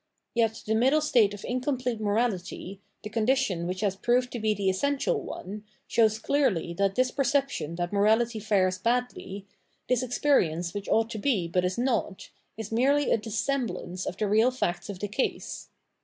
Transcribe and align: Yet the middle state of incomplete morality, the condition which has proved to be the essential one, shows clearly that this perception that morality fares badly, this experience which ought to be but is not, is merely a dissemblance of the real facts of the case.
Yet 0.33 0.63
the 0.65 0.73
middle 0.73 0.99
state 0.99 1.31
of 1.35 1.45
incomplete 1.45 2.01
morality, 2.01 2.81
the 3.03 3.09
condition 3.11 3.67
which 3.67 3.81
has 3.81 3.95
proved 3.95 4.31
to 4.31 4.39
be 4.39 4.55
the 4.55 4.67
essential 4.67 5.21
one, 5.21 5.63
shows 5.85 6.17
clearly 6.17 6.73
that 6.79 6.95
this 6.95 7.11
perception 7.11 7.75
that 7.75 7.93
morality 7.93 8.39
fares 8.39 8.79
badly, 8.79 9.45
this 9.87 10.01
experience 10.01 10.73
which 10.73 10.89
ought 10.89 11.11
to 11.11 11.19
be 11.19 11.47
but 11.47 11.63
is 11.63 11.77
not, 11.77 12.31
is 12.57 12.71
merely 12.71 13.11
a 13.11 13.17
dissemblance 13.19 14.07
of 14.07 14.17
the 14.17 14.27
real 14.27 14.49
facts 14.49 14.89
of 14.89 14.97
the 14.97 15.07
case. 15.07 15.69